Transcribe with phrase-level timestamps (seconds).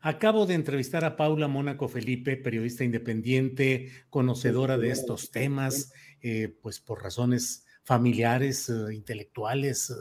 [0.00, 6.80] acabo de entrevistar a Paula Mónaco Felipe, periodista independiente, conocedora de estos temas, eh, pues
[6.80, 9.94] por razones familiares, eh, intelectuales,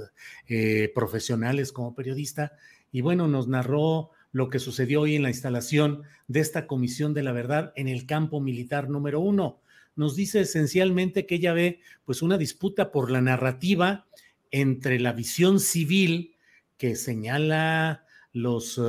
[0.47, 2.53] eh, profesionales como periodista.
[2.91, 7.23] Y bueno, nos narró lo que sucedió hoy en la instalación de esta Comisión de
[7.23, 9.61] la Verdad en el campo militar número uno.
[9.95, 14.05] Nos dice esencialmente que ella ve pues una disputa por la narrativa
[14.51, 16.35] entre la visión civil
[16.77, 18.79] que señala los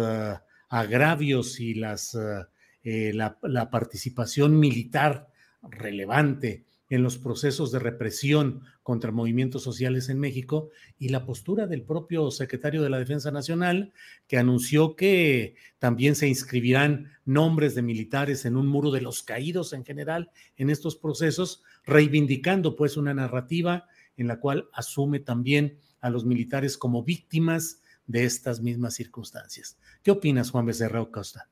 [0.69, 2.47] agravios y las, uh,
[2.83, 5.29] eh, la, la participación militar
[5.63, 11.83] relevante en los procesos de represión contra movimientos sociales en México y la postura del
[11.83, 13.93] propio secretario de la Defensa Nacional,
[14.27, 19.75] que anunció que también se inscribirán nombres de militares en un muro de los caídos
[19.75, 23.87] en general en estos procesos, reivindicando pues una narrativa
[24.17, 29.79] en la cual asume también a los militares como víctimas de estas mismas circunstancias.
[30.03, 31.49] ¿Qué opinas, Juan Becerra Costa?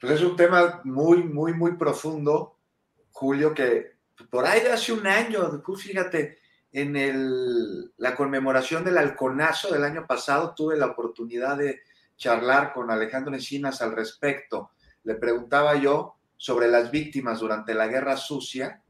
[0.00, 2.58] Pues es un tema muy, muy, muy profundo,
[3.10, 3.98] Julio, que
[4.30, 6.38] por ahí de hace un año, fíjate,
[6.72, 11.80] en el, la conmemoración del halconazo del año pasado tuve la oportunidad de
[12.16, 14.70] charlar con Alejandro Encinas al respecto.
[15.04, 18.82] Le preguntaba yo sobre las víctimas durante la guerra sucia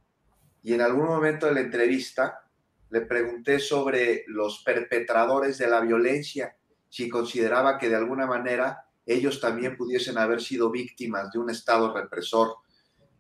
[0.63, 2.45] y en algún momento de la entrevista
[2.91, 6.57] le pregunté sobre los perpetradores de la violencia,
[6.89, 11.93] si consideraba que de alguna manera ellos también pudiesen haber sido víctimas de un Estado
[11.95, 12.57] represor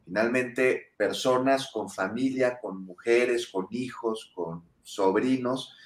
[0.08, 5.76] Finalmente, personas con familia, con mujeres, con hijos, con sobrinos,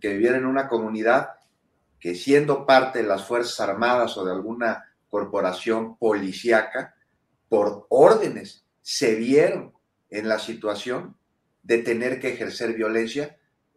[0.00, 1.30] que vivían en una comunidad
[1.98, 6.94] que siendo parte de las Fuerzas Armadas o de alguna corporación policíaca,
[7.48, 9.72] por órdenes, se vieron
[10.08, 11.16] en la situación
[11.64, 13.36] de tener que ejercer violencia.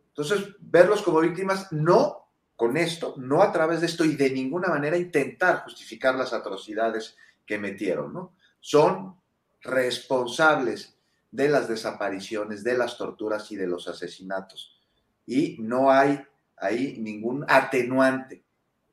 [0.09, 2.24] Entonces, verlos como víctimas, no
[2.55, 7.17] con esto, no a través de esto y de ninguna manera intentar justificar las atrocidades
[7.45, 8.33] que metieron, ¿no?
[8.59, 9.15] Son
[9.61, 10.97] responsables
[11.31, 14.79] de las desapariciones, de las torturas y de los asesinatos.
[15.25, 16.23] Y no hay
[16.57, 18.45] ahí ningún atenuante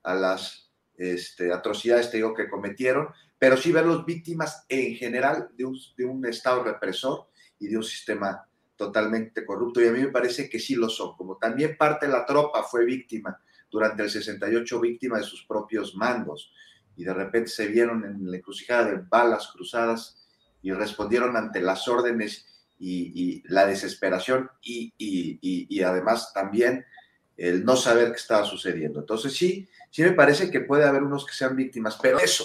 [0.02, 3.08] a las este, atrocidades, digo, que cometieron,
[3.38, 7.28] pero sí verlos víctimas en general de un Estado represor
[7.60, 9.80] y de un sistema totalmente corrupto.
[9.80, 12.64] Y a mí me parece que sí lo son, como también parte de la tropa
[12.64, 13.40] fue víctima
[13.72, 16.52] durante el 68, víctima de sus propios mandos,
[16.96, 20.18] y de repente se vieron en la encrucijada de balas cruzadas
[20.62, 22.46] y respondieron ante las órdenes
[22.78, 26.84] y, la desesperación y, además también
[27.36, 29.00] el no saber qué estaba sucediendo.
[29.00, 32.44] Entonces sí, sí me parece que puede haber unos que sean víctimas, pero eso,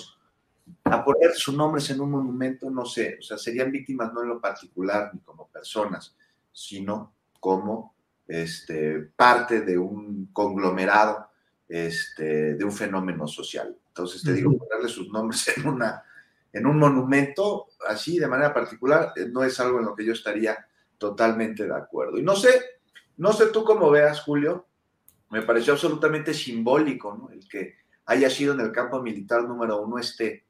[0.85, 4.29] a poner sus nombres en un monumento, no sé, o sea, serían víctimas no en
[4.29, 6.16] lo particular ni como personas,
[6.53, 7.97] sino como
[8.27, 11.29] este, parte de un conglomerado,
[11.67, 13.75] este, de un fenómeno social.
[13.87, 16.03] Entonces te digo, ponerle sus nombres en una
[16.53, 20.13] en un monumento así de manera particular eh, no es algo en lo que yo
[20.13, 20.57] estaría
[20.97, 22.17] totalmente de acuerdo.
[22.17, 22.61] Y no sé,
[23.17, 24.66] no sé tú cómo veas, Julio,
[25.29, 27.29] me pareció absolutamente simbólico ¿no?
[27.29, 27.75] el que
[28.05, 30.46] haya sido en el campo militar número uno este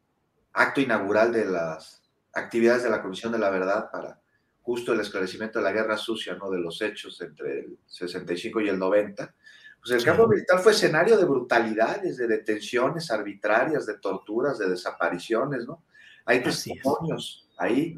[0.54, 2.02] acto inaugural de las
[2.34, 4.22] actividades de la Comisión de la Verdad para
[4.68, 6.52] justo el esclarecimiento de la guerra sucia, ¿no?
[6.52, 9.34] de los hechos entre el 65 y el 90.
[9.80, 15.66] Pues el campo militar fue escenario de brutalidades, de detenciones arbitrarias, de torturas, de desapariciones,
[15.66, 15.86] ¿no?
[16.25, 17.98] Hay testimonios ahí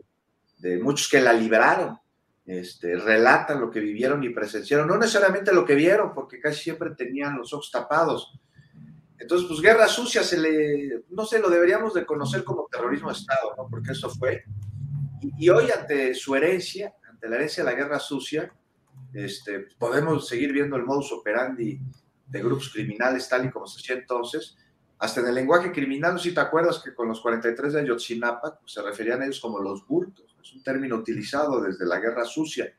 [0.60, 1.98] de muchos que la libraron,
[2.46, 6.92] este, relatan lo que vivieron y presenciaron, no necesariamente lo que vieron, porque casi siempre
[6.92, 8.40] tenían los ojos tapados.
[9.18, 13.18] Entonces, pues guerra sucia se le, no sé, lo deberíamos de conocer como terrorismo de
[13.18, 13.68] Estado, ¿no?
[13.68, 14.44] Porque eso fue.
[15.38, 18.54] Y, hoy ante su herencia, ante la herencia de la guerra sucia,
[19.14, 21.80] este, podemos seguir viendo el modus operandi
[22.28, 24.58] de grupos criminales tal y como se hacía entonces.
[25.00, 28.74] Hasta en el lenguaje criminal, si te acuerdas que con los 43 de Ayotzinapa pues,
[28.74, 30.36] se referían a ellos como los bultos.
[30.42, 32.74] Es un término utilizado desde la guerra sucia.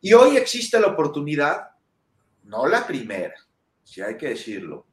[0.00, 1.70] Y hoy existe la oportunidad,
[2.44, 3.34] no la primera,
[3.82, 4.86] si hay que decirlo,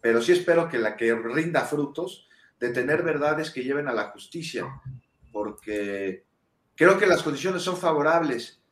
[0.00, 2.28] pero sí espero que la que rinda frutos
[2.60, 4.66] de tener verdades que lleven a la justicia,
[5.34, 6.24] porque
[6.76, 8.62] creo que las condiciones son favorables.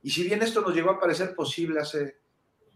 [0.00, 2.18] Y si bien esto nos llegó a parecer posible hace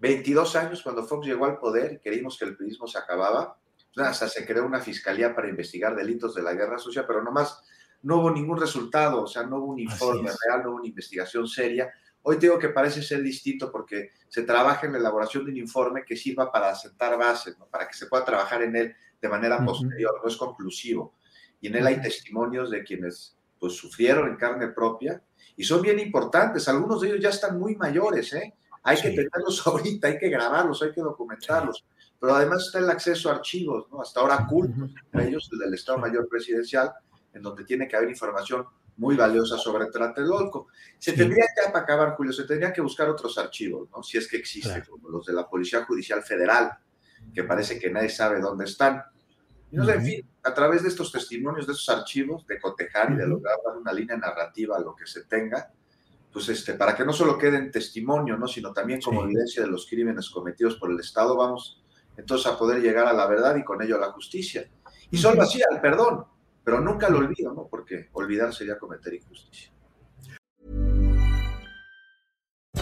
[0.00, 3.56] 22 años, cuando Fox llegó al poder y creímos que el periodismo se acababa,
[3.94, 7.62] pues hasta se creó una fiscalía para investigar delitos de la guerra sucia, pero nomás
[8.02, 11.46] no hubo ningún resultado, o sea, no hubo un informe real, no hubo una investigación
[11.46, 11.93] seria.
[12.23, 16.05] Hoy digo que parece ser distinto porque se trabaja en la elaboración de un informe
[16.05, 20.20] que sirva para sentar bases, para que se pueda trabajar en él de manera posterior,
[20.20, 21.14] no es conclusivo.
[21.60, 25.22] Y en él hay testimonios de quienes pues, sufrieron en carne propia
[25.56, 26.69] y son bien importantes.
[26.69, 28.55] Algunos de ellos ya están muy mayores, ¿eh?
[28.82, 31.84] Hay que tenerlos ahorita, hay que grabarlos, hay que documentarlos.
[32.20, 34.00] Pero además está el acceso a archivos, ¿no?
[34.00, 36.93] Hasta ahora cultos, entre ellos el del Estado Mayor Presidencial,
[37.32, 38.64] en donde tiene que haber información
[38.99, 40.69] muy valiosa sobre Tlatelolco.
[40.99, 44.02] Se tendría que acabar, Julio, se tendría que buscar otros archivos, ¿no?
[44.02, 46.72] Si es que existen, como los de la Policía Judicial Federal,
[47.32, 49.02] que parece que nadie sabe dónde están.
[49.70, 53.56] En fin, a través de estos testimonios, de esos archivos, de cotejar y de lograr
[53.65, 55.70] dar una línea narrativa a lo que se tenga,
[56.32, 58.47] pues este, para que no solo quede en testimonio, ¿no?
[58.47, 61.82] sino también como evidencia de los crímenes cometidos por el Estado, vamos
[62.17, 64.69] entonces a poder llegar a la verdad y con ello a la justicia.
[65.11, 66.25] Y solo así al perdón,
[66.65, 67.67] pero nunca lo olvido, ¿no?
[67.69, 69.70] Porque olvidar sería cometer injusticia.